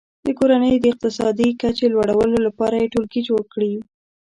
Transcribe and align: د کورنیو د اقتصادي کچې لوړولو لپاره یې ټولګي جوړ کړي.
د 0.25 0.27
کورنیو 0.37 0.81
د 0.81 0.85
اقتصادي 0.93 1.49
کچې 1.61 1.85
لوړولو 1.93 2.37
لپاره 2.47 2.75
یې 2.81 2.91
ټولګي 2.93 3.21
جوړ 3.29 3.41
کړي. 3.53 3.73